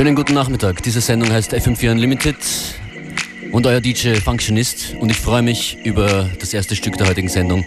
[0.00, 0.82] Schönen guten Nachmittag.
[0.82, 2.34] Diese Sendung heißt FM4 Unlimited
[3.52, 7.66] und euer DJ Functionist und ich freue mich über das erste Stück der heutigen Sendung.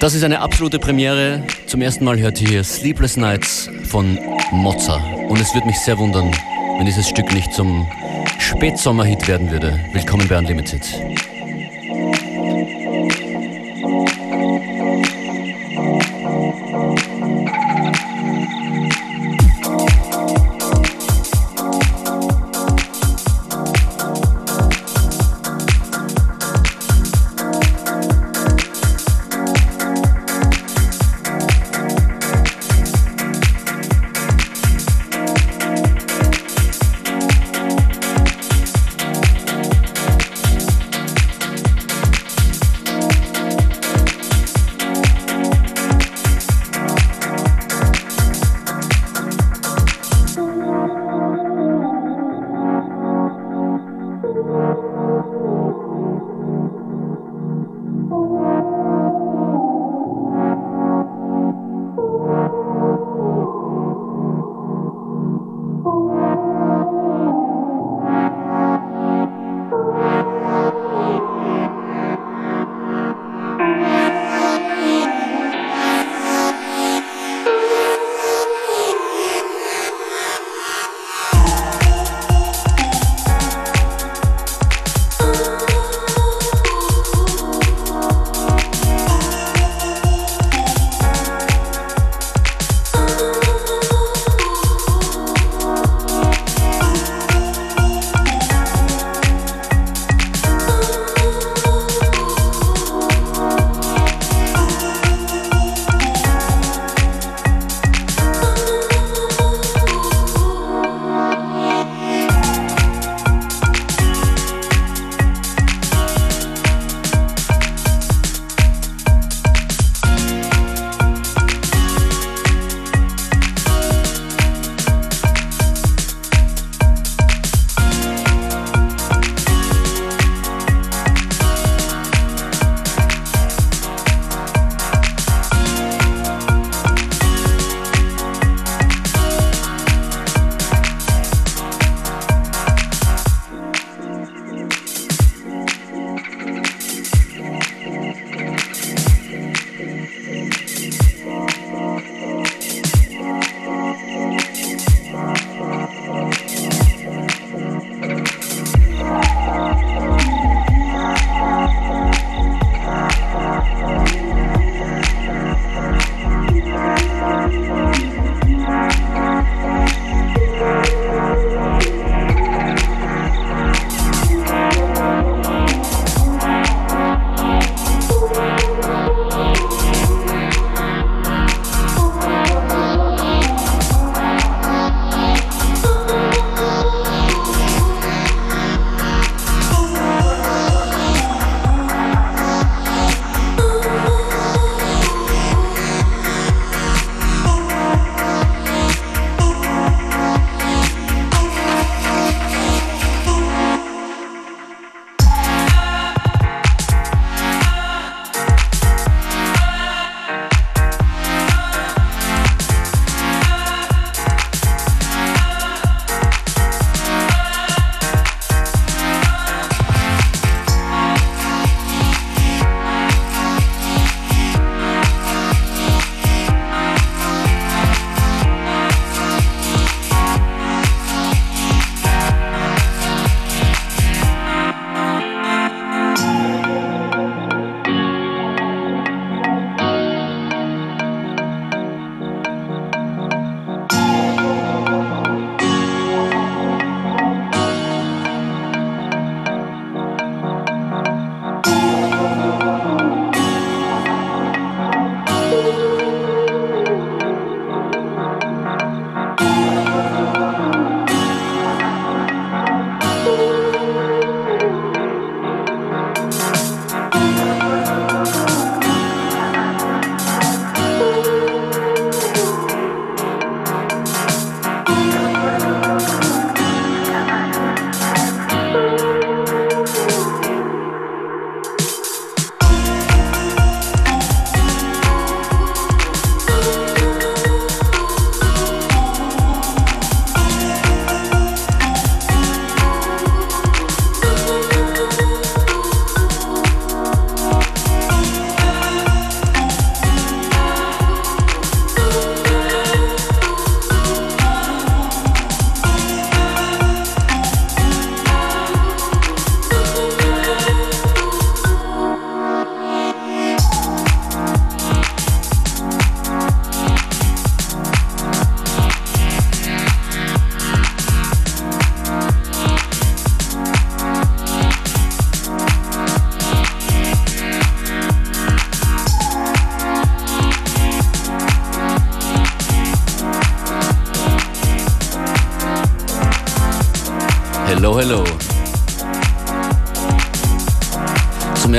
[0.00, 1.44] Das ist eine absolute Premiere.
[1.68, 4.18] Zum ersten Mal hört ihr hier Sleepless Nights von
[4.50, 4.96] Mozza
[5.28, 6.32] und es würde mich sehr wundern,
[6.76, 7.86] wenn dieses Stück nicht zum
[8.40, 9.78] Spätsommerhit werden würde.
[9.92, 10.82] Willkommen bei Unlimited.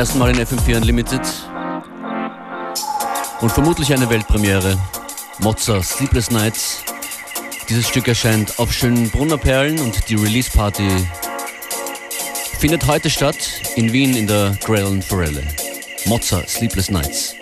[0.06, 1.22] Ersten Mal in FM4 Unlimited
[3.42, 4.78] und vermutlich eine Weltpremiere.
[5.40, 6.84] Mozza Sleepless Nights.
[7.70, 10.88] Dieses Stück erscheint auf schönen Brunnerperlen und die Release Party
[12.60, 13.38] findet heute statt
[13.78, 15.42] in Wien in der Grellen Forelle.
[16.06, 17.34] Mozza Sleepless Nights.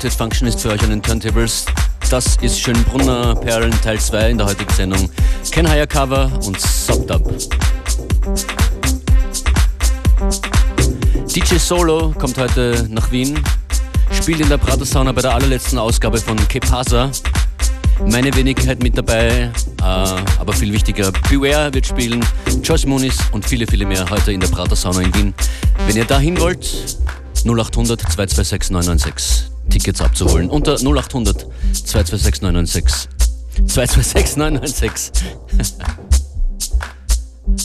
[0.00, 1.66] FM4 Unlimited Function ist für euch an den Turntables.
[2.08, 5.10] Das ist Schönbrunner Perlen Teil 2 in der heutigen Sendung.
[5.50, 7.30] Ken Higher Cover und Subdub.
[11.34, 13.38] DJ Solo kommt heute nach Wien,
[14.10, 17.10] spielt in der Prater Sauna bei der allerletzten Ausgabe von Kepasa.
[18.06, 19.50] Meine Wenigkeit mit dabei,
[19.82, 22.24] äh, aber viel wichtiger, Beware wird spielen,
[22.62, 25.34] Joyce Moonis und viele, viele mehr heute in der Prater Sauna in Wien.
[25.86, 26.96] Wenn ihr dahin wollt,
[27.44, 30.50] 0800 226 996 Tickets abzuholen.
[30.50, 33.08] Unter 0800 226 996
[33.66, 35.12] 226 996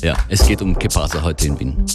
[0.04, 1.86] Ja, es geht um Kepasa heute in Wien.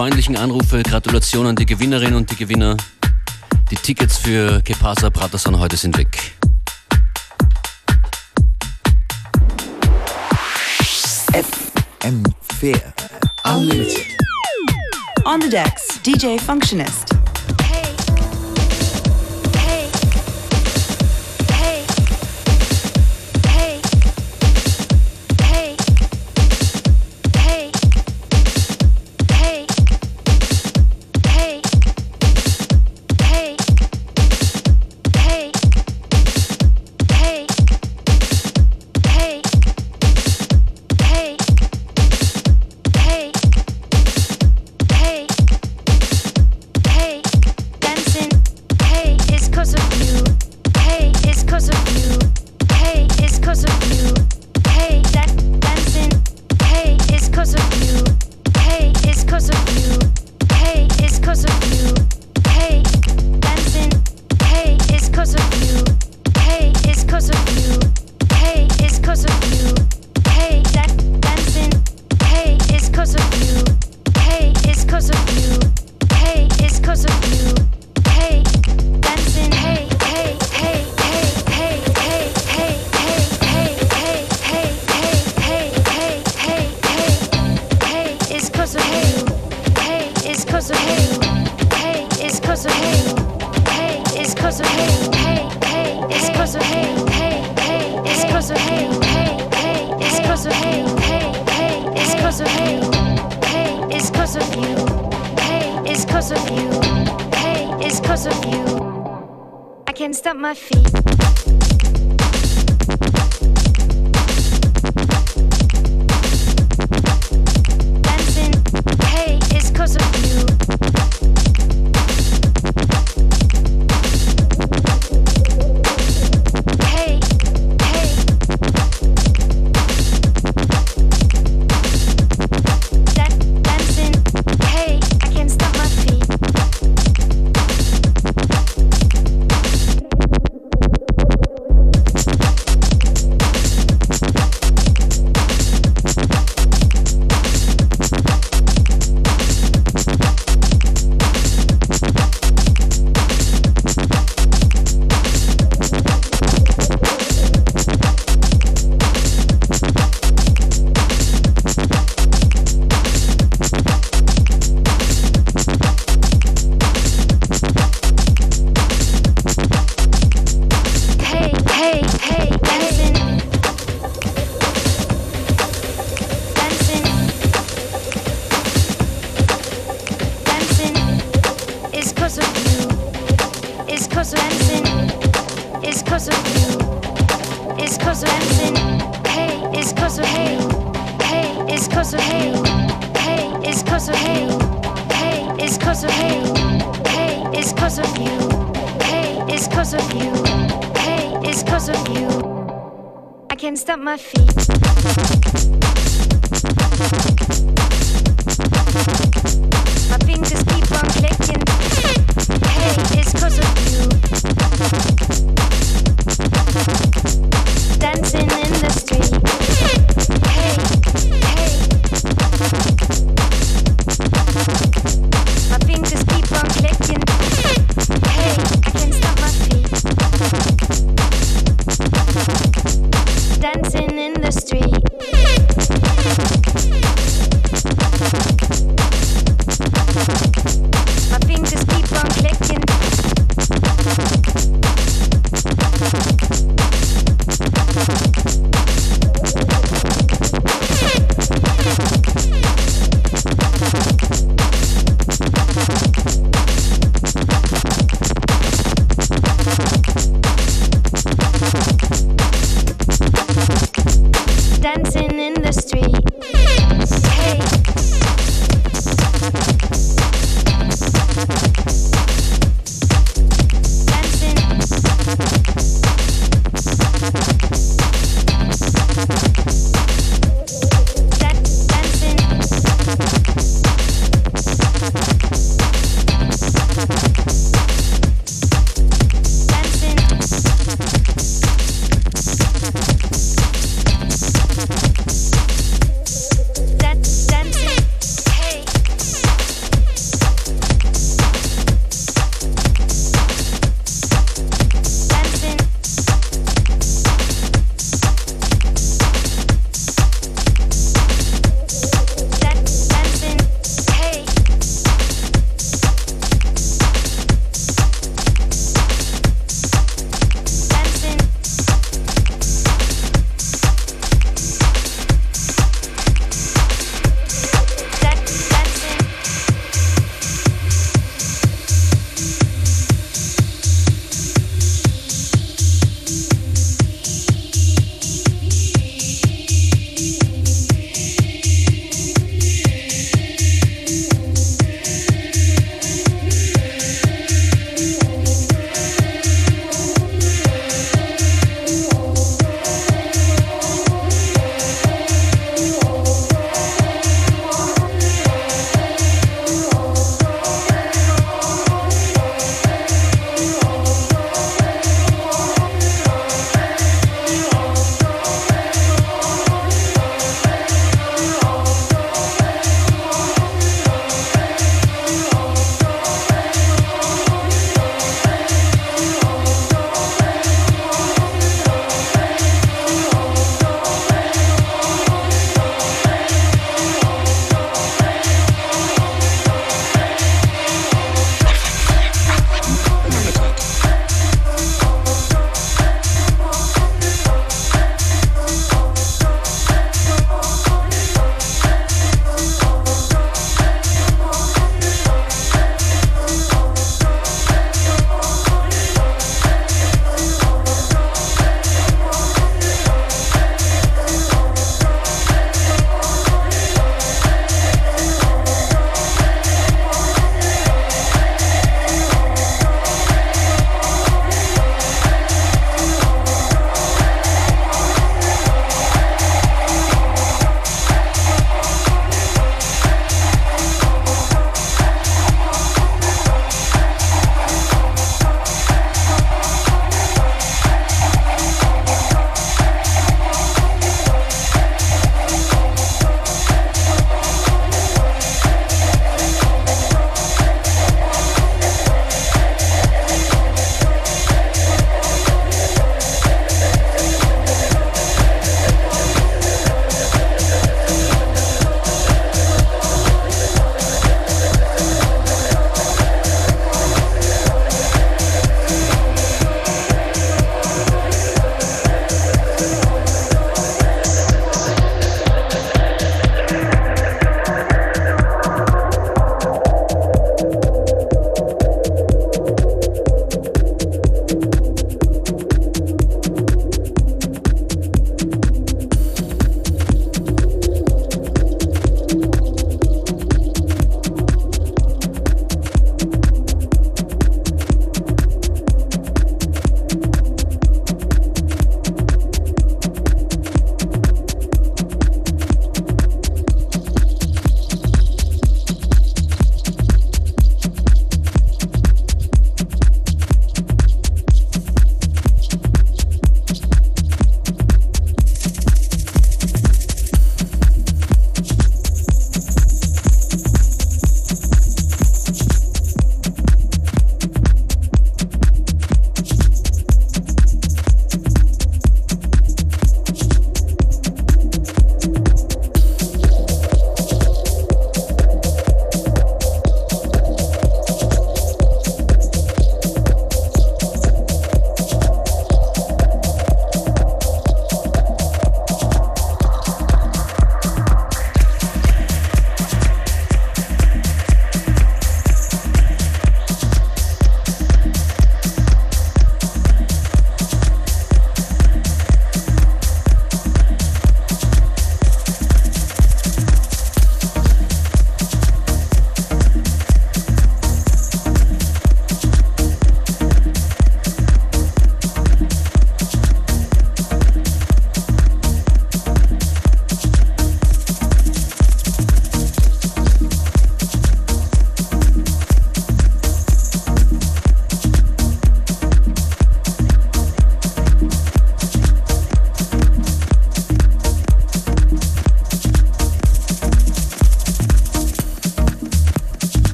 [0.00, 0.82] Freundlichen Anrufe.
[0.82, 2.74] Gratulation an die Gewinnerinnen und die Gewinner.
[3.70, 6.32] Die Tickets für Kepasa Bratason heute sind weg.
[12.00, 12.80] FM4
[13.44, 14.06] Unlimited.
[15.26, 17.19] On the decks, DJ Functionist.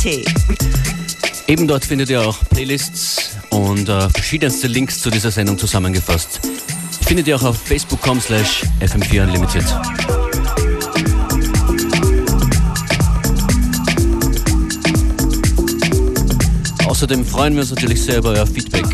[0.00, 1.48] ORF.at.
[1.48, 6.40] Eben dort findet ihr auch Playlists und äh, verschiedenste Links zu dieser Sendung zusammengefasst.
[7.06, 9.64] Findet ihr auch auf facebook.com slash fm4 unlimited.
[16.86, 18.86] Außerdem freuen wir uns natürlich sehr über euer Feedback.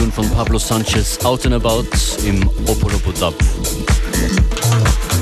[0.00, 1.84] Tune von Pablo Sanchez, Out and About
[2.24, 3.34] im Opolopo Dub.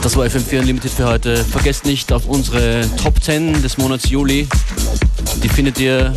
[0.03, 1.45] Das war FM4 Unlimited für heute.
[1.45, 4.47] Vergesst nicht auf unsere Top 10 des Monats Juli.
[5.43, 6.15] Die findet ihr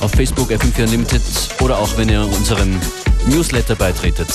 [0.00, 1.22] auf Facebook FM4 Unlimited
[1.60, 2.80] oder auch wenn ihr unserem
[3.28, 4.28] Newsletter beitretet.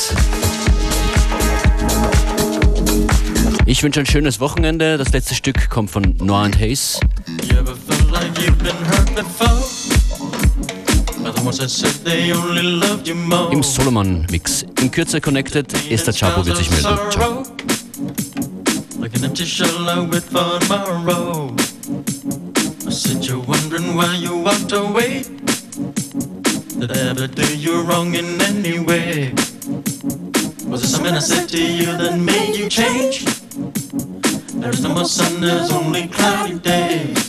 [3.66, 4.98] Ich wünsche ein schönes Wochenende.
[4.98, 7.02] Das letzte Stück kommt von Noah and Hayes.
[13.52, 14.66] Im Solomon-Mix.
[14.82, 17.12] In Kürze connected, Esther Chapo wird sich melden.
[17.12, 17.44] Ciao.
[19.00, 21.56] Like an empty shell with tomorrow.
[22.86, 25.24] I said you're wondering why you walked away.
[26.78, 29.34] Did I ever do you wrong in any way?
[30.68, 33.26] Was it something I said to you that made you change?
[34.56, 37.29] There's no more sun, there's only cloudy days.